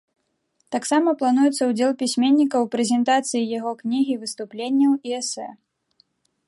[0.75, 5.47] Таксама плануецца ўдзел пісьменніка ў прэзентацыі яго кнігі выступленняў і эсэ.